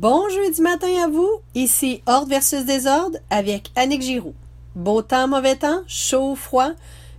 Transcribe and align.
Bon 0.00 0.30
jeudi 0.30 0.62
matin 0.62 1.04
à 1.04 1.08
vous, 1.08 1.28
ici 1.54 2.02
Ordre 2.06 2.30
versus 2.30 2.64
Désordre 2.64 3.18
avec 3.28 3.70
Annick 3.76 4.00
Giroux. 4.00 4.34
Beau 4.74 5.02
temps, 5.02 5.28
mauvais 5.28 5.56
temps, 5.56 5.82
chaud, 5.86 6.34
froid, 6.36 6.70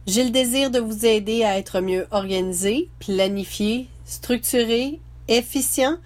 j'ai 0.07 0.23
le 0.23 0.31
désir 0.31 0.71
de 0.71 0.79
vous 0.79 1.05
aider 1.05 1.43
à 1.43 1.59
être 1.59 1.79
mieux 1.79 2.07
organisé, 2.09 2.89
planifié, 2.97 3.87
structuré, 4.05 4.99
efficient 5.27 5.97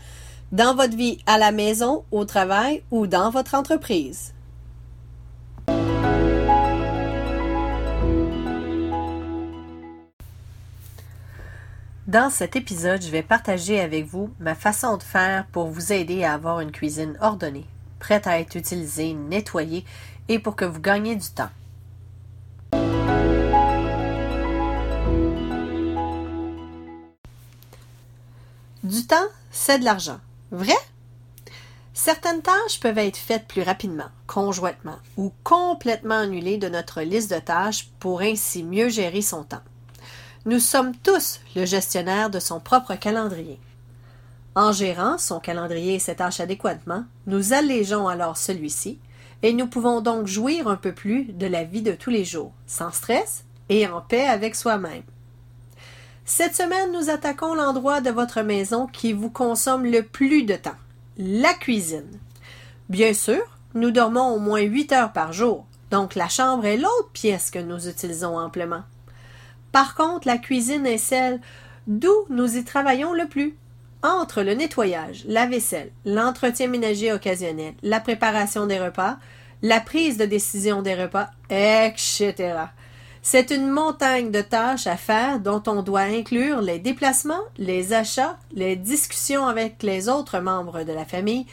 dans 0.52 0.76
votre 0.76 0.98
vie 0.98 1.20
à 1.26 1.38
la 1.38 1.54
maison, 1.54 2.04
au 2.12 2.26
travail 2.26 2.84
ou 2.92 3.08
dans 3.08 3.30
votre 3.30 3.56
entreprise. 3.56 4.35
Dans 12.16 12.30
cet 12.30 12.56
épisode, 12.56 13.02
je 13.02 13.10
vais 13.10 13.24
partager 13.24 13.82
avec 13.82 14.06
vous 14.06 14.30
ma 14.40 14.56
façon 14.56 14.96
de 14.96 15.04
faire 15.04 15.46
pour 15.48 15.68
vous 15.68 15.92
aider 15.92 16.24
à 16.24 16.32
avoir 16.32 16.62
une 16.62 16.72
cuisine 16.72 17.18
ordonnée, 17.20 17.66
prête 18.00 18.26
à 18.26 18.40
être 18.40 18.56
utilisée, 18.56 19.14
nettoyée 19.14 19.84
et 20.30 20.40
pour 20.40 20.56
que 20.56 20.64
vous 20.64 20.80
gagniez 20.80 21.18
du 21.18 21.28
temps. 21.28 21.50
Du 28.86 29.06
temps, 29.06 29.28
c'est 29.52 29.80
de 29.80 29.84
l'argent. 29.84 30.22
Vrai? 30.52 30.72
Certaines 31.94 32.42
tâches 32.42 32.80
peuvent 32.80 32.98
être 32.98 33.18
faites 33.18 33.46
plus 33.46 33.64
rapidement, 33.64 34.08
conjointement 34.26 35.00
ou 35.18 35.34
complètement 35.44 36.20
annulées 36.20 36.60
de 36.60 36.70
notre 36.70 37.02
liste 37.02 37.34
de 37.34 37.40
tâches 37.40 37.90
pour 38.00 38.22
ainsi 38.22 38.64
mieux 38.64 38.88
gérer 38.88 39.22
son 39.22 39.44
temps. 39.44 39.64
Nous 40.48 40.60
sommes 40.60 40.96
tous 40.96 41.40
le 41.56 41.66
gestionnaire 41.66 42.30
de 42.30 42.40
son 42.40 42.60
propre 42.60 42.94
calendrier. 42.94 43.60
En 44.54 44.72
gérant 44.72 45.18
son 45.18 45.40
calendrier 45.40 45.96
et 45.96 46.00
ses 46.00 46.18
tâches 46.18 46.40
adéquatement, 46.40 47.04
nous 47.26 47.54
allégeons 47.54 48.08
alors 48.08 48.38
celui-ci 48.38 49.00
et 49.42 49.54
nous 49.54 49.66
pouvons 49.66 50.02
donc 50.02 50.28
jouir 50.28 50.68
un 50.68 50.76
peu 50.76 50.92
plus 50.92 51.24
de 51.34 51.48
la 51.48 51.64
vie 51.64 51.82
de 51.82 51.94
tous 51.94 52.12
les 52.12 52.24
jours, 52.24 52.52
sans 52.68 52.92
stress 52.92 53.44
et 53.70 53.88
en 53.88 54.02
paix 54.02 54.28
avec 54.28 54.54
soi-même. 54.54 55.02
Cette 56.26 56.56
semaine, 56.56 56.92
nous 56.92 57.10
attaquons 57.10 57.56
l'endroit 57.56 58.02
de 58.02 58.12
votre 58.12 58.44
maison 58.44 58.86
qui 58.86 59.14
vous 59.14 59.32
consomme 59.32 59.86
le 59.86 60.04
plus 60.04 60.44
de 60.44 60.56
temps, 60.56 60.78
la 61.18 61.56
cuisine. 61.56 62.20
Bien 62.90 63.16
sûr, 63.16 63.42
nous 63.74 63.90
dormons 63.90 64.36
au 64.36 64.38
moins 64.38 64.62
8 64.62 64.92
heures 64.92 65.12
par 65.12 65.34
jour, 65.34 65.66
donc 65.90 66.14
la 66.14 66.30
chambre 66.30 66.66
est 66.66 66.78
l'autre 66.78 67.10
pièce 67.14 67.50
que 67.50 67.58
nous 67.58 67.88
utilisons 67.88 68.38
amplement. 68.38 68.84
Par 69.76 69.94
contre, 69.94 70.26
la 70.26 70.38
cuisine 70.38 70.86
est 70.86 70.98
celle 70.98 71.42
d'où 71.86 72.14
nous 72.30 72.56
y 72.56 72.64
travaillons 72.64 73.12
le 73.12 73.28
plus. 73.28 73.58
Entre 74.04 74.42
le 74.42 74.54
nettoyage, 74.54 75.26
la 75.28 75.48
vaisselle, 75.48 75.92
l'entretien 76.06 76.70
ménager 76.70 77.12
occasionnel, 77.12 77.74
la 77.84 78.00
préparation 78.00 78.68
des 78.68 78.80
repas, 78.80 79.18
la 79.62 79.82
prise 79.82 80.16
de 80.16 80.24
décision 80.24 80.82
des 80.82 80.96
repas, 80.96 81.30
etc. 81.50 82.54
C'est 83.22 83.52
une 83.52 83.70
montagne 83.70 84.32
de 84.32 84.40
tâches 84.40 84.88
à 84.88 84.96
faire 84.96 85.42
dont 85.42 85.64
on 85.68 85.84
doit 85.84 86.04
inclure 86.04 86.62
les 86.62 86.80
déplacements, 86.80 87.44
les 87.58 87.92
achats, 87.92 88.38
les 88.54 88.78
discussions 88.78 89.46
avec 89.46 89.84
les 89.84 90.08
autres 90.08 90.40
membres 90.40 90.84
de 90.84 90.94
la 90.94 91.04
famille, 91.04 91.48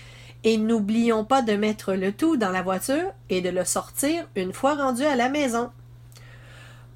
et 0.45 0.59
n'oublions 0.59 1.25
pas 1.25 1.43
de 1.43 1.55
mettre 1.55 1.95
le 1.95 2.13
tout 2.13 2.37
dans 2.37 2.51
la 2.51 2.63
voiture 2.63 3.11
et 3.31 3.41
de 3.41 3.49
le 3.49 3.65
sortir 3.65 4.29
une 4.37 4.53
fois 4.53 4.77
rendu 4.77 5.03
à 5.03 5.17
la 5.17 5.29
maison. 5.29 5.73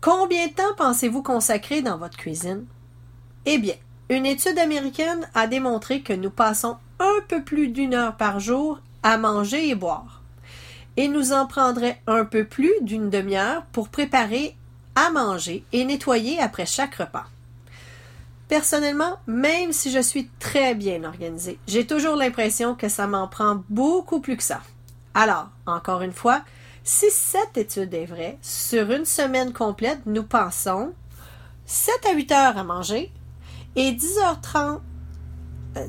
Combien 0.06 0.46
de 0.46 0.52
temps 0.52 0.62
pensez-vous 0.77 1.24
consacrer 1.24 1.83
dans 1.83 1.98
votre 1.98 2.17
cuisine? 2.17 2.64
Eh 3.44 3.58
bien, 3.58 3.74
une 4.08 4.24
étude 4.24 4.56
américaine 4.56 5.28
a 5.34 5.48
démontré 5.48 6.00
que 6.00 6.12
nous 6.12 6.30
passons 6.30 6.77
un 7.00 7.18
peu 7.27 7.42
plus 7.42 7.67
d'une 7.67 7.92
heure 7.92 8.16
par 8.16 8.39
jour 8.39 8.78
à 9.02 9.18
manger 9.18 9.68
et 9.68 9.74
boire. 9.74 10.22
Et 10.96 11.08
nous 11.08 11.33
en 11.33 11.48
prendrait 11.48 12.00
un 12.06 12.24
peu 12.24 12.45
plus 12.45 12.70
d'une 12.83 13.11
demi-heure 13.11 13.64
pour 13.72 13.89
préparer 13.89 14.55
à 14.95 15.11
manger 15.11 15.64
et 15.72 15.84
nettoyer 15.84 16.39
après 16.40 16.66
chaque 16.66 16.95
repas. 16.95 17.27
Personnellement, 18.46 19.18
même 19.27 19.72
si 19.72 19.90
je 19.90 19.98
suis 19.98 20.30
très 20.39 20.77
bien 20.77 21.02
organisée, 21.02 21.58
j'ai 21.66 21.84
toujours 21.84 22.14
l'impression 22.14 22.77
que 22.77 22.89
ça 22.89 23.08
m'en 23.08 23.27
prend 23.27 23.64
beaucoup 23.70 24.20
plus 24.20 24.36
que 24.36 24.45
ça. 24.45 24.61
Alors, 25.14 25.48
encore 25.66 26.02
une 26.02 26.12
fois, 26.12 26.42
si 26.86 27.11
cette 27.11 27.58
étude 27.58 27.92
est 27.95 28.07
vraie, 28.07 28.39
sur 28.41 28.92
une 28.92 29.05
semaine 29.05 29.52
complète, 29.52 29.98
nous 30.07 30.23
pensons 30.23 30.95
7 31.67 32.07
à 32.07 32.14
8 32.14 32.33
heures 32.33 32.57
à 32.57 32.63
manger 32.63 33.13
et 33.74 33.91
10h30 33.91 34.79
euh, 35.77 35.86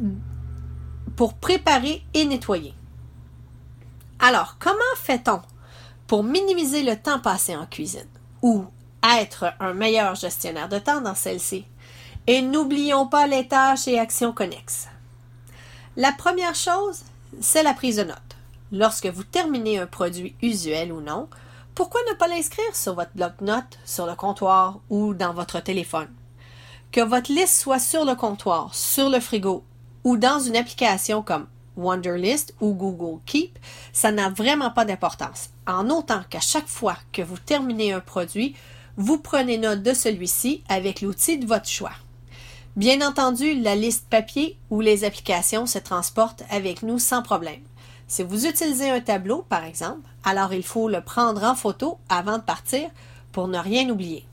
pour 1.16 1.36
préparer 1.36 2.03
et 2.16 2.25
nettoyer. 2.25 2.74
Alors, 4.18 4.57
comment 4.59 4.80
fait-on 4.96 5.40
pour 6.07 6.24
minimiser 6.24 6.81
le 6.81 6.96
temps 6.96 7.19
passé 7.19 7.56
en 7.56 7.68
cuisine 7.68 8.09
ou 8.41 8.66
être 9.03 9.53
un 9.59 9.74
meilleur 9.74 10.16
gestionnaire 10.16 10.68
de 10.68 10.80
temps 10.80 11.02
dans 11.02 11.16
celle-ci? 11.16 11.66
Et 12.25 12.41
n'oublions 12.41 13.06
pas 13.06 13.28
les 13.28 13.47
tâches 13.47 13.88
et 13.88 14.00
actions 14.00 14.34
connexes. 14.34 14.88
La 15.96 16.12
première 16.12 16.56
chose, 16.56 17.03
c'est 17.40 17.62
la 17.62 17.75
prise 17.75 17.97
de 17.97 18.03
notes 18.06 18.26
lorsque 18.72 19.07
vous 19.07 19.23
terminez 19.23 19.79
un 19.79 19.88
produit 19.88 20.35
usuel 20.41 20.91
ou 20.91 21.01
non, 21.01 21.28
pourquoi 21.75 22.01
ne 22.09 22.16
pas 22.16 22.28
l'inscrire 22.28 22.75
sur 22.75 22.95
votre 22.95 23.13
bloc-notes, 23.16 23.78
sur 23.85 24.05
le 24.05 24.16
comptoir 24.16 24.79
ou 24.89 25.13
dans 25.13 25.33
votre 25.33 25.59
téléphone? 25.59 26.09
Que 26.91 27.01
votre 27.01 27.31
liste 27.31 27.61
soit 27.61 27.79
sur 27.79 28.06
le 28.06 28.16
comptoir, 28.16 28.73
sur 28.73 29.09
le 29.09 29.19
frigo 29.19 29.63
ou 30.03 30.17
dans 30.17 30.39
une 30.39 30.56
application 30.56 31.22
comme 31.22 31.47
Wonderlist 31.75 32.56
ou 32.59 32.73
Google 32.73 33.22
Keep, 33.25 33.59
ça 33.94 34.11
n'a 34.11 34.29
vraiment 34.29 34.72
pas 34.72 34.85
d'importance. 34.85 35.50
En 35.67 35.89
autant 35.89 36.22
qu'à 36.29 36.39
chaque 36.39 36.67
fois 36.67 36.97
que 37.11 37.22
vous 37.22 37.38
terminez 37.38 37.94
un 37.94 38.00
produit, 38.00 38.56
vous 38.95 39.19
prenez 39.19 39.57
note 39.57 39.83
de 39.83 39.94
celui-ci 39.94 40.63
avec 40.69 41.01
l'outil 41.01 41.38
de 41.38 41.45
votre 41.45 41.69
choix. 41.69 41.91
Bien 42.75 43.07
entendu, 43.07 43.59
la 43.59 43.75
liste 43.75 44.07
papier 44.09 44.57
ou 44.69 44.81
les 44.81 45.03
applications 45.03 45.66
se 45.66 45.79
transportent 45.79 46.44
avec 46.50 46.83
nous 46.83 47.00
sans 47.00 47.22
problème. 47.22 47.61
Si 48.07 48.23
vous 48.23 48.45
utilisez 48.45 48.90
un 48.90 49.01
tableau, 49.01 49.45
par 49.50 49.66
exemple, 49.66 50.07
alors 50.23 50.53
il 50.53 50.63
faut 50.63 50.88
le 50.88 51.01
prendre 51.01 51.44
en 51.44 51.56
photo 51.56 51.97
avant 52.07 52.38
de 52.38 52.44
partir 52.44 52.90
pour 53.34 53.47
ne 53.50 53.57
rien 53.57 53.90
oublier. 53.90 54.25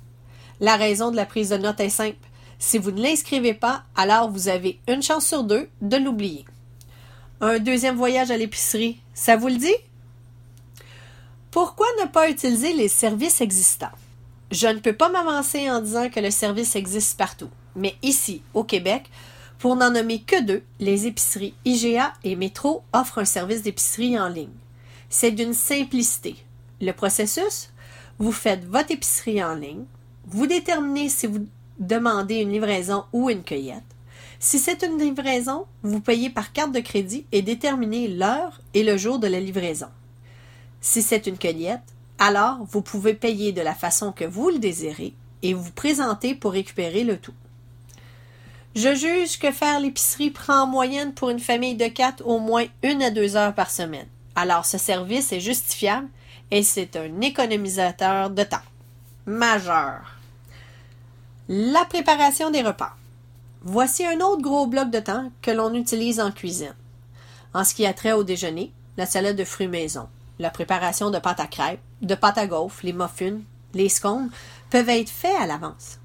La 0.61 0.77
raison 0.77 1.11
de 1.11 1.17
la 1.17 1.27
prise 1.27 1.51
de 1.51 1.57
notes 1.57 1.81
est 1.81 1.89
simple. 1.89 2.17
Si 2.61 2.79
vous 2.79 2.93
ne 2.93 3.03
l'inscrivez 3.03 3.53
pas, 3.53 3.83
alors 3.97 4.31
vous 4.31 4.49
avez 4.49 4.79
une 4.87 5.03
chance 5.03 5.27
sur 5.27 5.43
deux 5.43 5.69
de 5.83 5.97
l'oublier. 5.97 6.45
Un 7.41 7.59
deuxième 7.59 7.97
voyage 7.97 8.31
à 8.31 8.37
l'épicerie, 8.37 9.01
ça 9.13 9.37
vous 9.37 9.49
le 9.49 9.57
dit? 9.57 9.75
Pourquoi 11.51 11.87
ne 12.01 12.09
pas 12.09 12.31
utiliser 12.31 12.73
les 12.73 12.89
services 12.89 13.41
existants? 13.41 13.93
Je 14.53 14.69
ne 14.69 14.79
peux 14.79 14.93
pas 14.93 15.09
m'avancer 15.09 15.69
en 15.69 15.81
disant 15.81 16.09
que 16.11 16.21
le 16.21 16.31
service 16.31 16.77
existe 16.77 17.19
partout, 17.19 17.51
mais 17.75 17.97
ici, 18.03 18.43
au 18.55 18.63
Québec, 18.63 19.11
pour 19.59 19.77
n'en 19.77 19.91
nommer 19.91 20.21
que 20.21 20.43
deux, 20.43 20.63
les 20.81 21.07
épiceries 21.07 21.55
IGA 21.65 22.13
et 22.23 22.37
Métro 22.37 22.83
offrent 22.93 23.19
un 23.19 23.25
service 23.25 23.63
d'épicerie 23.63 24.19
en 24.19 24.29
ligne. 24.29 24.49
C'est 25.09 25.31
d'une 25.31 25.55
simplicité. 25.55 26.37
Le 26.81 26.93
processus, 26.93 27.71
vous 28.19 28.33
faites 28.33 28.65
votre 28.65 28.91
épicerie 28.91 29.43
en 29.43 29.55
ligne, 29.55 29.85
vous 30.27 30.47
déterminez 30.47 31.09
si 31.09 31.27
vous 31.27 31.47
demandez 31.79 32.37
une 32.37 32.53
livraison 32.53 33.05
ou 33.13 33.31
une 33.31 33.43
cueillette. 33.43 33.83
Si 34.39 34.59
c'est 34.59 34.83
une 34.83 34.99
livraison, 34.99 35.67
vous 35.83 36.01
payez 36.01 36.31
par 36.31 36.53
carte 36.53 36.73
de 36.73 36.81
crédit 36.81 37.27
et 37.33 37.43
déterminez 37.43 38.09
l'heure 38.09 38.61
et 38.75 38.83
le 38.83 38.97
jour 38.97 39.19
de 39.19 39.27
la 39.27 39.41
livraison. 39.41 39.89
Si 40.81 41.01
c'est 41.03 41.27
une 41.27 41.39
cueillette, 41.39 41.95
alors 42.19 42.59
vous 42.71 42.83
pouvez 42.83 43.15
payer 43.15 43.53
de 43.53 43.63
la 43.63 43.75
façon 43.75 44.13
que 44.13 44.25
vous 44.25 44.51
le 44.51 44.59
désirez 44.59 45.15
et 45.43 45.55
vous 45.55 45.73
présenter 45.73 46.35
pour 46.35 46.53
récupérer 46.53 47.05
le 47.05 47.17
tout. 47.17 47.35
Je 48.75 48.93
juge 48.93 49.39
que 49.39 49.53
faire 49.53 49.79
l'épicerie 49.79 50.31
prend 50.31 50.63
en 50.63 50.67
moyenne 50.67 51.15
pour 51.15 51.31
une 51.31 51.39
famille 51.39 51.77
de 51.77 51.87
quatre 51.87 52.27
au 52.27 52.41
moins 52.41 52.65
une 52.83 53.03
à 53.03 53.11
deux 53.11 53.37
heures 53.37 53.55
par 53.55 53.71
semaine. 53.71 54.09
Alors 54.35 54.65
ce 54.65 54.79
service 54.79 55.33
est 55.33 55.39
justifiable 55.39 56.09
et 56.51 56.65
c'est 56.65 56.97
un 56.97 57.21
économisateur 57.21 58.31
de 58.31 58.43
temps. 58.43 58.57
Majeur. 59.27 60.19
La 61.49 61.85
préparation 61.85 62.51
des 62.51 62.63
repas. 62.63 62.97
Voici 63.63 64.05
un 64.05 64.21
autre 64.21 64.43
gros 64.43 64.67
bloc 64.67 64.91
de 64.91 64.99
temps 64.99 65.31
que 65.41 65.53
l'on 65.53 65.73
utilise 65.75 66.19
en 66.19 66.33
cuisine. 66.33 66.75
En 67.55 67.63
ce 67.63 67.75
qui 67.75 67.87
a 67.87 67.95
trait 67.95 68.13
au 68.13 68.25
déjeuner, 68.25 68.73
la 68.97 69.07
salade 69.07 69.37
de 69.37 69.45
fruits 69.45 69.69
maison, 69.69 70.09
la 70.41 70.51
préparation 70.51 71.11
de 71.11 71.19
pâte 71.21 71.39
à 71.39 71.47
crêpes, 71.47 71.81
de 72.03 72.15
pâte 72.17 72.39
à 72.39 72.49
gaufres, 72.49 72.81
les 72.83 72.93
muffins, 72.93 73.39
les 73.73 73.89
scones 73.89 74.31
peuvent 74.69 74.89
être 74.89 75.11
faits 75.11 75.37
à 75.41 75.47
l'avance. 75.47 76.01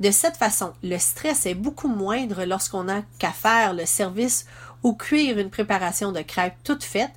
De 0.00 0.10
cette 0.10 0.36
façon, 0.36 0.72
le 0.82 0.98
stress 0.98 1.46
est 1.46 1.54
beaucoup 1.54 1.88
moindre 1.88 2.44
lorsqu'on 2.44 2.84
n'a 2.84 3.02
qu'à 3.18 3.32
faire 3.32 3.72
le 3.72 3.86
service 3.86 4.46
ou 4.82 4.92
cuire 4.94 5.38
une 5.38 5.50
préparation 5.50 6.12
de 6.12 6.20
crêpes 6.20 6.56
toute 6.64 6.84
faite, 6.84 7.12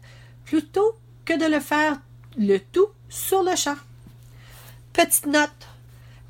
plutôt 0.46 0.96
que 1.26 1.38
de 1.38 1.46
le 1.46 1.60
faire 1.60 2.00
le 2.38 2.58
tout 2.58 2.88
sur 3.10 3.44
le 3.44 3.56
champ. 3.56 3.76
Petite 4.94 5.28
note. 5.28 5.50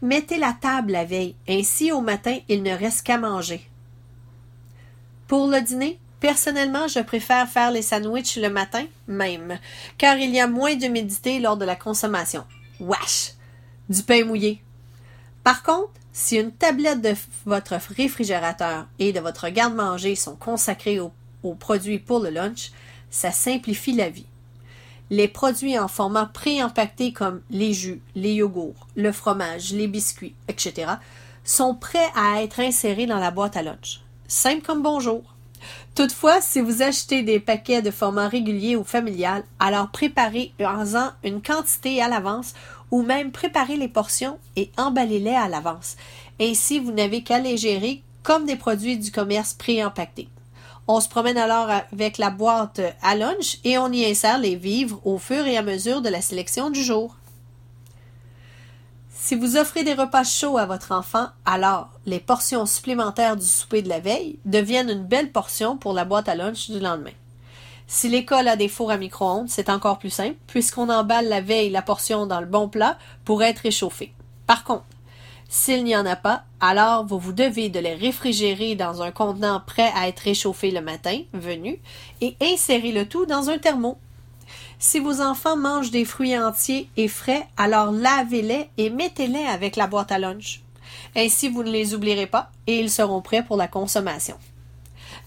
Mettez 0.01 0.38
la 0.38 0.54
table 0.54 0.94
la 0.94 1.06
veille, 1.06 1.36
ainsi 1.48 1.92
au 1.92 2.01
matin 2.01 2.38
il 2.48 2.63
ne 2.63 2.72
reste 2.72 3.04
qu'à 3.04 3.18
manger. 3.18 3.69
Pour 5.28 5.48
le 5.48 5.62
dîner, 5.62 6.00
Personnellement, 6.19 6.88
je 6.88 7.00
préfère 7.00 7.48
faire 7.48 7.72
les 7.72 7.81
sandwichs 7.81 8.38
le 8.38 8.50
matin 8.50 8.86
même, 9.07 9.57
car 9.98 10.18
il 10.18 10.31
y 10.31 10.40
a 10.40 10.48
moins 10.48 10.75
d'humidité 10.75 11.40
lors 11.40 11.56
de 11.56 11.66
la 11.66 11.75
consommation. 11.75 12.45
Wesh! 12.80 13.34
Du 13.88 14.04
pain 14.04 14.25
mouillé. 14.25 14.62
Par 15.44 15.63
contre, 15.63 15.92
si 16.11 16.38
une 16.38 16.51
tablette 16.51 17.01
de 17.01 17.13
votre 17.45 17.75
réfrigérateur 17.95 18.88
et 18.97 19.13
de 19.13 19.19
votre 19.19 19.50
garde-manger 19.50 20.15
sont 20.15 20.35
consacrés 20.35 21.00
aux, 21.00 21.11
produits 21.59 22.00
pour 22.00 22.19
le 22.19 22.29
lunch, 22.29 22.71
ça 23.09 23.31
simplifie 23.31 23.94
la 23.94 24.09
vie. 24.09 24.25
Les 25.09 25.27
produits 25.27 25.79
en 25.79 25.88
format 25.88 26.25
pré-empaqueté 26.25 27.13
comme 27.13 27.41
les 27.50 27.73
jus, 27.73 28.01
les 28.15 28.33
yogourts, 28.33 28.88
le 28.95 29.11
fromage, 29.11 29.71
les 29.73 29.88
biscuits, 29.88 30.35
etc. 30.47 30.91
sont 31.44 31.73
prêts 31.73 32.11
à 32.15 32.44
être 32.44 32.59
insérés 32.59 33.07
dans 33.07 33.19
la 33.19 33.31
boîte 33.31 33.57
à 33.57 33.63
lunch. 33.63 34.01
Simple 34.27 34.61
comme 34.61 34.83
bonjour. 34.83 35.23
Toutefois, 35.95 36.41
si 36.41 36.61
vous 36.61 36.81
achetez 36.81 37.23
des 37.23 37.39
paquets 37.39 37.81
de 37.81 37.91
format 37.91 38.27
régulier 38.27 38.75
ou 38.75 38.83
familial, 38.83 39.44
alors 39.59 39.89
préparez-en 39.89 41.09
une 41.23 41.41
quantité 41.41 42.01
à 42.01 42.07
l'avance 42.07 42.53
ou 42.91 43.01
même 43.01 43.31
préparez 43.31 43.77
les 43.77 43.88
portions 43.88 44.38
et 44.56 44.71
emballez-les 44.77 45.35
à 45.35 45.47
l'avance. 45.47 45.95
Ainsi, 46.39 46.79
vous 46.79 46.91
n'avez 46.91 47.21
qu'à 47.21 47.39
les 47.39 47.57
gérer 47.57 48.01
comme 48.23 48.45
des 48.45 48.56
produits 48.56 48.97
du 48.97 49.11
commerce 49.11 49.53
pré-empaquetés. 49.53 50.29
On 50.88 51.01
se 51.01 51.07
promène 51.07 51.38
alors 51.38 51.69
avec 51.69 52.17
la 52.17 52.31
boîte 52.31 52.81
à 53.03 53.15
lunch 53.15 53.59
et 53.63 53.77
on 53.77 53.91
y 53.91 54.06
insère 54.06 54.39
les 54.39 54.56
vivres 54.56 55.00
au 55.06 55.19
fur 55.19 55.45
et 55.45 55.56
à 55.56 55.61
mesure 55.61 56.01
de 56.01 56.09
la 56.09 56.19
sélection 56.19 56.71
du 56.71 56.83
jour. 56.83 57.15
Si 59.21 59.36
vous 59.36 59.57
offrez 59.57 59.83
des 59.83 59.94
repas 59.94 60.24
chauds 60.24 60.57
à 60.57 60.66
votre 60.66 60.94
enfant, 60.94 61.27
alors 61.45 61.89
les 62.06 62.21
portions 62.21 62.66
supplémentaires 62.66 63.36
du 63.36 63.45
souper 63.45 63.81
de 63.81 63.89
la 63.89 64.00
veille 64.00 64.39
deviennent 64.45 64.89
une 64.89 65.04
belle 65.04 65.33
portion 65.33 65.75
pour 65.75 65.92
la 65.92 66.06
boîte 66.06 66.30
à 66.30 66.36
lunch 66.36 66.69
du 66.71 66.80
lendemain. 66.80 67.12
Si 67.86 68.07
l'école 68.07 68.48
a 68.48 68.56
des 68.56 68.69
fours 68.69 68.92
à 68.92 68.98
micro-ondes, 68.98 69.50
c'est 69.50 69.69
encore 69.69 70.00
plus 70.00 70.10
simple, 70.10 70.38
puisqu'on 70.48 70.89
emballe 70.89 71.27
la 71.27 71.42
veille 71.42 71.69
la 71.69 71.81
portion 71.81 72.27
dans 72.27 72.39
le 72.39 72.45
bon 72.48 72.69
plat 72.69 72.98
pour 73.25 73.44
être 73.44 73.60
réchauffée. 73.60 74.13
Par 74.48 74.63
contre, 74.63 74.86
s'il 75.50 75.83
n'y 75.83 75.98
en 75.98 76.06
a 76.06 76.16
pas, 76.16 76.44
alors 76.62 77.06
vous 77.06 77.19
vous 77.19 77.33
devez 77.33 77.68
de 77.68 77.80
les 77.80 77.95
réfrigérer 77.95 78.75
dans 78.75 79.01
un 79.01 79.12
contenant 79.12 79.60
prêt 79.60 79.92
à 79.95 80.07
être 80.07 80.21
réchauffé 80.21 80.71
le 80.71 80.81
matin 80.81 81.19
venu 81.33 81.77
et 82.21 82.38
insérer 82.42 82.94
le 82.94 83.07
tout 83.07 83.25
dans 83.25 83.50
un 83.50 83.57
thermo. 83.57 83.98
Si 84.80 85.00
vos 85.00 85.22
enfants 85.22 85.58
mangent 85.58 85.92
des 85.92 86.06
fruits 86.06 86.38
entiers 86.38 86.90
et 86.98 87.08
frais, 87.08 87.48
alors 87.58 87.92
lavez-les 87.92 88.70
et 88.78 88.90
mettez-les 88.90 89.46
avec 89.46 89.76
la 89.76 89.88
boîte 89.88 90.12
à 90.12 90.20
lunch. 90.20 90.62
Ainsi, 91.16 91.50
vous 91.50 91.64
ne 91.64 91.70
les 91.70 91.94
oublierez 91.94 92.28
pas 92.28 92.52
et 92.66 92.80
ils 92.80 92.90
seront 92.90 93.22
prêts 93.22 93.44
pour 93.44 93.58
la 93.58 93.68
consommation. 93.68 94.38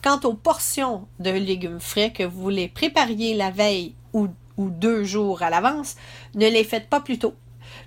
Quant 0.02 0.20
aux 0.24 0.34
portions 0.34 1.06
de 1.20 1.30
légumes 1.30 1.80
frais 1.80 2.12
que 2.12 2.22
vous 2.24 2.48
les 2.48 2.66
prépariez 2.66 3.34
la 3.34 3.50
veille 3.50 3.94
ou, 4.12 4.28
ou 4.56 4.70
deux 4.70 5.04
jours 5.04 5.42
à 5.42 5.50
l'avance, 5.50 5.96
ne 6.34 6.48
les 6.48 6.64
faites 6.64 6.88
pas 6.88 7.00
plus 7.00 7.18
tôt 7.18 7.34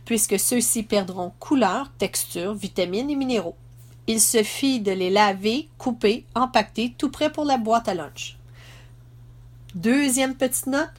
puisque 0.05 0.39
ceux-ci 0.39 0.83
perdront 0.83 1.33
couleur, 1.39 1.91
texture, 1.97 2.53
vitamines 2.53 3.09
et 3.09 3.15
minéraux. 3.15 3.55
Il 4.07 4.21
suffit 4.21 4.79
de 4.79 4.91
les 4.91 5.09
laver, 5.09 5.67
couper, 5.77 6.25
empaqueter, 6.35 6.93
tout 6.97 7.09
prêt 7.09 7.31
pour 7.31 7.45
la 7.45 7.57
boîte 7.57 7.89
à 7.89 7.95
lunch. 7.95 8.37
Deuxième 9.73 10.35
petite 10.35 10.67
note, 10.67 10.91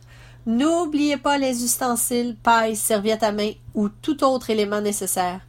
n'oubliez 0.47 1.17
pas 1.17 1.39
les 1.39 1.65
ustensiles, 1.65 2.37
pailles, 2.43 2.77
serviettes 2.77 3.23
à 3.23 3.33
main 3.33 3.53
ou 3.75 3.89
tout 3.89 4.25
autre 4.25 4.51
élément 4.51 4.81
nécessaire. 4.81 5.41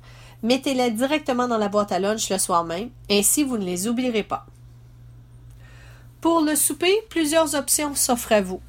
Mettez-les 0.43 0.91
directement 0.91 1.47
dans 1.47 1.57
la 1.57 1.69
boîte 1.69 1.91
à 1.91 1.99
lunch 1.99 2.29
le 2.29 2.37
soir 2.37 2.63
même, 2.63 2.89
ainsi 3.09 3.43
vous 3.43 3.57
ne 3.57 3.65
les 3.65 3.87
oublierez 3.87 4.23
pas. 4.23 4.45
Pour 6.21 6.41
le 6.41 6.55
souper, 6.55 6.93
plusieurs 7.09 7.55
options 7.55 7.95
s'offrent 7.95 8.33
à 8.33 8.41
vous. 8.41 8.61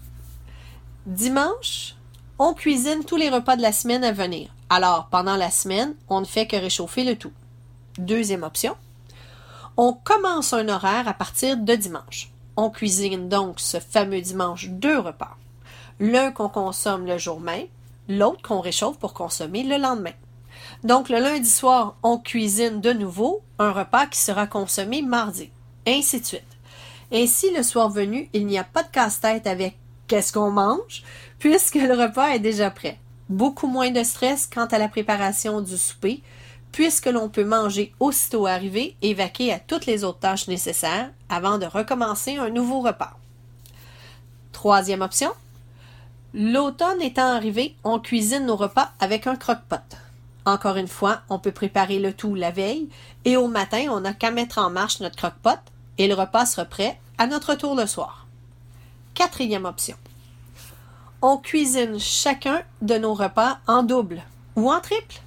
Dimanche, 1.06 1.94
on 2.38 2.54
cuisine 2.54 3.04
tous 3.04 3.16
les 3.16 3.30
repas 3.30 3.56
de 3.56 3.62
la 3.62 3.72
semaine 3.72 4.04
à 4.04 4.12
venir. 4.12 4.54
Alors, 4.70 5.08
pendant 5.10 5.36
la 5.36 5.50
semaine, 5.50 5.94
on 6.08 6.20
ne 6.20 6.26
fait 6.26 6.46
que 6.46 6.56
réchauffer 6.56 7.04
le 7.04 7.16
tout. 7.16 7.32
Deuxième 7.96 8.42
option, 8.42 8.76
on 9.76 9.92
commence 9.92 10.52
un 10.52 10.68
horaire 10.68 11.08
à 11.08 11.14
partir 11.14 11.56
de 11.56 11.74
dimanche. 11.74 12.30
On 12.56 12.68
cuisine 12.68 13.28
donc 13.28 13.60
ce 13.60 13.80
fameux 13.80 14.20
dimanche 14.20 14.68
deux 14.68 14.98
repas. 14.98 15.36
L'un 16.00 16.30
qu'on 16.30 16.48
consomme 16.48 17.06
le 17.06 17.18
jour 17.18 17.40
même, 17.40 17.66
l'autre 18.08 18.42
qu'on 18.42 18.60
réchauffe 18.60 18.98
pour 18.98 19.14
consommer 19.14 19.62
le 19.62 19.76
lendemain. 19.76 20.12
Donc 20.84 21.08
le 21.08 21.18
lundi 21.18 21.48
soir, 21.48 21.96
on 22.02 22.18
cuisine 22.18 22.80
de 22.80 22.92
nouveau 22.92 23.42
un 23.58 23.72
repas 23.72 24.06
qui 24.06 24.18
sera 24.18 24.46
consommé 24.46 25.02
mardi, 25.02 25.50
ainsi 25.86 26.20
de 26.20 26.26
suite. 26.26 26.42
Ainsi, 27.12 27.50
le 27.54 27.62
soir 27.62 27.88
venu, 27.88 28.28
il 28.32 28.46
n'y 28.46 28.58
a 28.58 28.64
pas 28.64 28.82
de 28.82 28.90
casse-tête 28.90 29.46
avec 29.46 29.78
qu'est-ce 30.06 30.32
qu'on 30.32 30.50
mange, 30.50 31.02
puisque 31.38 31.76
le 31.76 31.94
repas 31.94 32.30
est 32.30 32.38
déjà 32.38 32.70
prêt 32.70 32.98
beaucoup 33.28 33.66
moins 33.66 33.90
de 33.90 34.02
stress 34.02 34.48
quant 34.52 34.66
à 34.66 34.78
la 34.78 34.88
préparation 34.88 35.60
du 35.60 35.76
souper, 35.76 36.22
puisque 36.72 37.06
l'on 37.06 37.28
peut 37.28 37.44
manger 37.44 37.92
aussitôt 38.00 38.46
arrivé 38.46 38.96
et 39.02 39.14
vaquer 39.14 39.52
à 39.52 39.58
toutes 39.58 39.86
les 39.86 40.04
autres 40.04 40.20
tâches 40.20 40.48
nécessaires 40.48 41.10
avant 41.28 41.58
de 41.58 41.66
recommencer 41.66 42.36
un 42.36 42.50
nouveau 42.50 42.80
repas. 42.80 43.16
Troisième 44.52 45.02
option. 45.02 45.30
L'automne 46.34 47.00
étant 47.00 47.32
arrivé, 47.32 47.74
on 47.84 47.98
cuisine 47.98 48.46
nos 48.46 48.56
repas 48.56 48.92
avec 49.00 49.26
un 49.26 49.36
croque-pot. 49.36 49.96
Encore 50.44 50.76
une 50.76 50.88
fois, 50.88 51.22
on 51.28 51.38
peut 51.38 51.52
préparer 51.52 51.98
le 51.98 52.12
tout 52.12 52.34
la 52.34 52.50
veille 52.50 52.88
et 53.24 53.36
au 53.36 53.48
matin, 53.48 53.86
on 53.90 54.00
n'a 54.00 54.14
qu'à 54.14 54.30
mettre 54.30 54.58
en 54.58 54.70
marche 54.70 55.00
notre 55.00 55.16
croque-pot 55.16 55.58
et 55.98 56.06
le 56.08 56.14
repas 56.14 56.46
sera 56.46 56.64
prêt 56.64 56.98
à 57.18 57.26
notre 57.26 57.54
tour 57.54 57.74
le 57.74 57.86
soir. 57.86 58.26
Quatrième 59.14 59.64
option 59.64 59.96
on 61.22 61.36
cuisine 61.36 61.98
chacun 61.98 62.62
de 62.80 62.94
nos 62.94 63.14
repas 63.14 63.58
en 63.66 63.82
double 63.82 64.22
ou 64.56 64.70
en 64.70 64.80
triple. 64.80 65.20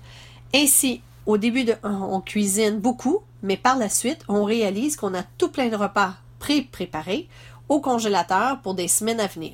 Ainsi, 0.54 1.02
au 1.26 1.38
début 1.38 1.64
de 1.64 1.76
on 1.84 2.22
cuisine 2.22 2.80
beaucoup, 2.80 3.20
mais 3.44 3.58
par 3.58 3.78
la 3.78 3.90
suite, 3.90 4.24
on 4.28 4.44
réalise 4.44 4.96
qu'on 4.96 5.14
a 5.14 5.24
tout 5.38 5.50
plein 5.50 5.68
de 5.68 5.76
repas 5.76 6.14
pré-préparés 6.40 7.28
au 7.70 7.80
congélateur 7.80 8.62
pour 8.62 8.74
des 8.74 8.88
semaines 8.88 9.20
à 9.20 9.28
venir. 9.28 9.54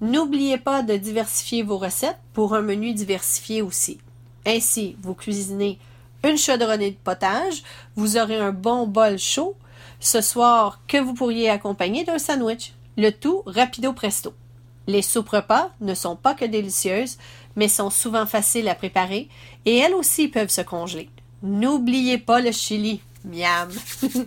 N'oubliez 0.00 0.56
pas 0.56 0.82
de 0.82 0.96
diversifier 0.96 1.62
vos 1.62 1.76
recettes 1.76 2.18
pour 2.32 2.54
un 2.54 2.62
menu 2.62 2.94
diversifié 2.94 3.60
aussi. 3.60 3.98
Ainsi, 4.46 4.96
vous 5.02 5.14
cuisinez 5.14 5.78
une 6.24 6.38
chaudronnée 6.38 6.90
de 6.90 6.96
potage, 6.96 7.62
vous 7.96 8.16
aurez 8.16 8.38
un 8.38 8.52
bon 8.52 8.86
bol 8.86 9.18
chaud 9.18 9.56
ce 10.00 10.20
soir 10.20 10.80
que 10.86 10.96
vous 10.96 11.14
pourriez 11.14 11.50
accompagner 11.50 12.04
d'un 12.04 12.18
sandwich. 12.18 12.72
Le 12.96 13.10
tout 13.10 13.42
rapido 13.46 13.92
presto. 13.92 14.34
Les 14.86 15.02
soupes 15.02 15.28
repas 15.28 15.70
ne 15.80 15.94
sont 15.94 16.16
pas 16.16 16.34
que 16.34 16.44
délicieuses, 16.44 17.18
mais 17.56 17.68
sont 17.68 17.90
souvent 17.90 18.26
faciles 18.26 18.68
à 18.68 18.74
préparer 18.74 19.28
et 19.64 19.76
elles 19.76 19.94
aussi 19.94 20.28
peuvent 20.28 20.50
se 20.50 20.62
congeler. 20.62 21.10
N'oubliez 21.42 22.18
pas 22.18 22.40
le 22.40 22.52
chili. 22.52 23.00
Miam! 23.24 23.70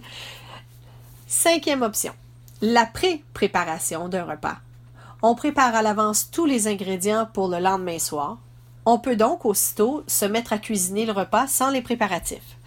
Cinquième 1.28 1.82
option. 1.82 2.14
La 2.62 2.86
pré-préparation 2.86 4.08
d'un 4.08 4.24
repas. 4.24 4.58
On 5.26 5.36
prépare 5.36 5.74
à 5.74 5.82
l'avance 5.82 6.30
tous 6.32 6.46
les 6.46 6.68
ingrédients 6.68 7.30
pour 7.34 7.48
le 7.48 7.60
lendemain 7.60 7.98
soir. 7.98 8.40
On 8.86 9.00
peut 9.00 9.16
donc 9.16 9.46
aussitôt 9.46 10.04
se 10.06 10.26
mettre 10.26 10.52
à 10.52 10.58
cuisiner 10.58 11.06
le 11.06 11.14
repas 11.14 11.48
sans 11.48 11.70
les 11.70 11.82
préparatifs. 11.82 12.58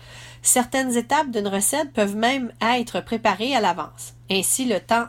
Certaines 0.40 0.96
étapes 0.96 1.30
d'une 1.30 1.48
recette 1.48 1.92
peuvent 1.92 2.16
même 2.16 2.50
être 2.62 3.02
préparées 3.02 3.54
à 3.54 3.60
l'avance. 3.60 4.14
Ainsi, 4.30 4.64
le 4.64 4.80
temps 4.80 5.04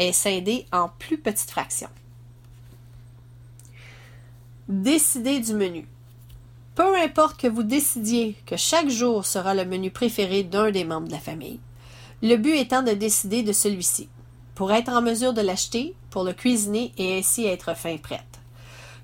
est 0.00 0.10
scindé 0.10 0.66
en 0.72 0.88
plus 0.88 1.18
petites 1.18 1.52
fractions. 1.52 1.88
Décidez 4.66 5.38
du 5.38 5.54
menu. 5.54 5.86
Peu 6.74 6.96
importe 6.98 7.40
que 7.40 7.46
vous 7.46 7.62
décidiez 7.62 8.34
que 8.44 8.56
chaque 8.56 8.88
jour 8.88 9.24
sera 9.24 9.54
le 9.54 9.64
menu 9.64 9.92
préféré 9.92 10.42
d'un 10.42 10.72
des 10.72 10.84
membres 10.84 11.06
de 11.06 11.12
la 11.12 11.20
famille, 11.20 11.60
le 12.22 12.34
but 12.34 12.56
étant 12.56 12.82
de 12.82 12.90
décider 12.90 13.44
de 13.44 13.52
celui-ci, 13.52 14.08
pour 14.58 14.72
être 14.72 14.88
en 14.88 15.02
mesure 15.02 15.34
de 15.34 15.40
l'acheter, 15.40 15.94
pour 16.10 16.24
le 16.24 16.32
cuisiner 16.32 16.92
et 16.98 17.16
ainsi 17.16 17.46
être 17.46 17.76
fin 17.76 17.96
prête. 17.96 18.40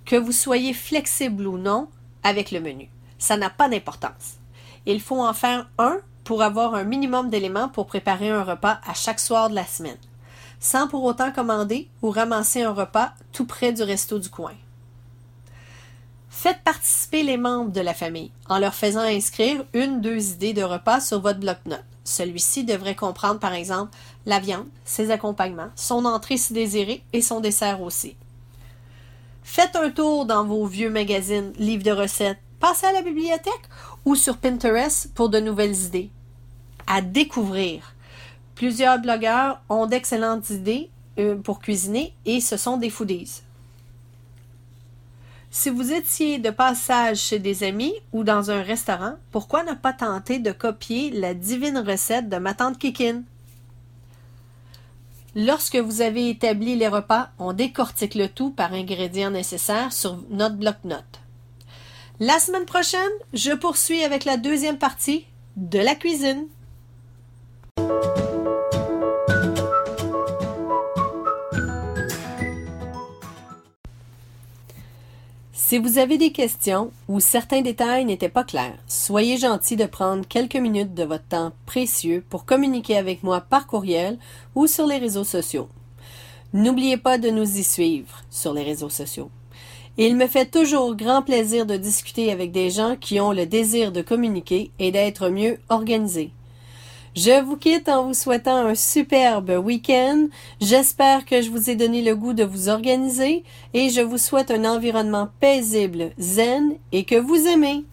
Que 0.05 0.17
vous 0.17 0.33
soyez 0.33 0.75
flexible 0.75 1.47
ou 1.47 1.59
non 1.59 1.87
avec 2.25 2.51
le 2.51 2.59
menu, 2.59 2.91
ça 3.21 3.37
n'a 3.37 3.51
pas 3.51 3.69
d'importance. 3.69 4.39
Il 4.85 5.01
faut 5.01 5.25
en 5.25 5.33
faire 5.33 5.71
un 5.79 5.99
pour 6.25 6.43
avoir 6.43 6.75
un 6.75 6.83
minimum 6.83 7.31
d'éléments 7.31 7.69
pour 7.69 7.87
préparer 7.87 8.31
un 8.31 8.43
repas 8.43 8.81
à 8.85 8.95
chaque 8.95 9.21
soir 9.21 9.49
de 9.49 9.55
la 9.55 9.65
semaine, 9.65 9.97
sans 10.59 10.89
pour 10.89 11.05
autant 11.05 11.31
commander 11.31 11.89
ou 12.03 12.11
ramasser 12.11 12.65
un 12.65 12.73
repas 12.73 13.13
tout 13.33 13.47
près 13.47 13.73
du 13.73 13.85
resto 13.85 14.19
du 14.19 14.31
coin. 14.31 14.55
Faites 16.37 16.63
participer 16.63 17.23
les 17.23 17.39
membres 17.39 17.71
de 17.71 17.81
la 17.81 17.95
famille 17.95 18.31
en 18.51 18.59
leur 18.59 18.75
faisant 18.75 19.01
inscrire 19.01 19.65
une, 19.73 20.03
deux 20.03 20.33
idées 20.33 20.53
de 20.53 20.65
repas 20.65 21.01
sur 21.01 21.21
votre 21.21 21.39
bloc-notes. 21.39 21.85
Celui-ci 22.03 22.65
devrait 22.65 22.97
comprendre, 22.97 23.39
par 23.39 23.55
exemple, 23.55 23.97
la 24.27 24.41
viande, 24.41 24.67
ses 24.85 25.11
accompagnements, 25.11 25.71
son 25.77 26.05
entrée 26.05 26.37
si 26.37 26.53
désirée 26.53 27.03
et 27.15 27.23
son 27.23 27.41
dessert 27.41 27.81
aussi. 27.81 28.17
Faites 29.43 29.77
un 29.77 29.91
tour 29.91 30.27
dans 30.27 30.45
vos 30.45 30.67
vieux 30.67 30.91
magazines, 30.91 31.53
livres 31.57 31.85
de 31.85 31.93
recettes, 31.93 32.41
passez 32.61 32.87
à 32.87 32.93
la 32.93 33.03
bibliothèque 33.03 33.71
ou 34.05 34.15
sur 34.17 34.37
Pinterest 34.37 35.15
pour 35.15 35.31
de 35.31 35.39
nouvelles 35.39 35.85
idées. 35.85 36.11
À 36.87 37.01
découvrir. 37.01 37.95
Plusieurs 38.55 38.99
blogueurs 38.99 39.63
ont 39.71 39.87
d'excellentes 39.87 40.51
idées 40.51 40.91
euh, 41.19 41.37
pour 41.37 41.61
cuisiner 41.61 42.13
et 42.27 42.41
ce 42.41 42.59
sont 42.59 42.77
des 42.77 42.91
foodies. 42.91 43.45
Si 45.57 45.71
vous 45.71 45.93
étiez 45.93 46.41
de 46.41 46.51
passage 46.51 47.19
chez 47.19 47.39
des 47.39 47.63
amis 47.63 47.95
ou 48.13 48.25
dans 48.25 48.51
un 48.51 48.61
restaurant, 48.61 49.15
pourquoi 49.31 49.63
ne 49.63 49.73
pas 49.75 49.93
tenter 49.93 50.41
de 50.41 50.51
copier 50.51 51.13
la 51.13 51.33
divine 51.33 51.79
recette 51.79 52.29
de 52.29 52.39
ma 52.39 52.55
tante 52.55 52.77
Kikine? 52.77 53.23
Lorsque 55.37 55.77
vous 55.77 56.01
avez 56.01 56.29
établi 56.29 56.75
les 56.75 56.89
repas, 56.89 57.31
on 57.39 57.53
décortique 57.53 58.17
le 58.17 58.27
tout 58.27 58.51
par 58.51 58.73
ingrédients 58.73 59.31
nécessaires 59.31 59.93
sur 59.93 60.19
notre 60.29 60.57
bloc-notes. 60.57 61.21
La 62.19 62.41
semaine 62.41 62.67
prochaine, 62.67 63.01
je 63.33 63.53
poursuis 63.53 64.03
avec 64.03 64.25
la 64.25 64.37
deuxième 64.37 64.79
partie 64.79 65.25
de 65.57 65.79
la 65.79 65.95
cuisine. 65.95 66.49
Si 75.67 75.79
vous 75.79 75.97
avez 75.97 76.19
des 76.19 76.31
questions 76.31 76.91
ou 77.09 77.21
certains 77.21 77.63
détails 77.63 78.05
n'étaient 78.05 78.29
pas 78.29 78.45
clairs, 78.45 78.77
soyez 78.87 79.39
gentil 79.39 79.77
de 79.77 79.87
prendre 79.87 80.29
quelques 80.29 80.57
minutes 80.57 80.93
de 80.93 81.05
votre 81.05 81.27
temps 81.27 81.53
précieux 81.65 82.23
pour 82.29 82.45
communiquer 82.45 82.99
avec 82.99 83.23
moi 83.23 83.41
par 83.41 83.67
courriel 83.67 84.19
ou 84.55 84.67
sur 84.67 84.87
les 84.87 84.99
réseaux 84.99 85.25
sociaux. 85.25 85.71
N'oubliez 86.53 86.99
pas 86.99 87.17
de 87.17 87.31
nous 87.31 87.57
y 87.57 87.65
suivre 87.65 88.25
sur 88.29 88.53
les 88.53 88.63
réseaux 88.63 88.91
sociaux. 88.91 89.31
Il 89.97 90.17
me 90.17 90.27
fait 90.27 90.51
toujours 90.51 90.97
grand 90.97 91.23
plaisir 91.23 91.65
de 91.65 91.79
discuter 91.79 92.31
avec 92.31 92.53
des 92.53 92.69
gens 92.69 92.97
qui 93.01 93.19
ont 93.19 93.33
le 93.33 93.47
désir 93.47 93.91
de 93.91 94.03
communiquer 94.03 94.71
et 94.79 94.93
d'être 94.93 95.31
mieux 95.31 95.59
organisés. 95.71 96.31
Je 97.17 97.45
vous 97.45 97.57
quitte 97.57 97.89
en 97.89 98.09
vous 98.09 98.15
souhaitant 98.15 98.57
un 98.57 98.75
superbe 98.75 99.51
week-end. 99.65 100.27
J'espère 100.61 101.25
que 101.25 101.43
je 101.43 101.51
vous 101.51 101.71
ai 101.71 101.77
donné 101.77 102.03
le 102.03 102.17
goût 102.17 102.33
de 102.33 102.43
vous 102.43 102.69
organiser 102.69 103.45
et 103.73 103.89
je 103.89 104.01
vous 104.01 104.19
souhaite 104.19 104.51
un 104.51 104.65
environnement 104.65 105.29
paisible, 105.39 106.11
zen 106.19 106.75
et 106.91 107.05
que 107.05 107.15
vous 107.15 107.47
aimez. 107.47 107.85